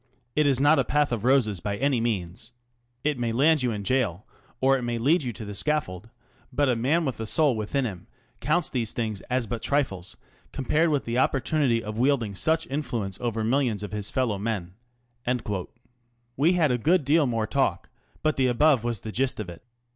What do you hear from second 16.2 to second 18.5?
We had a good deal more talk, but the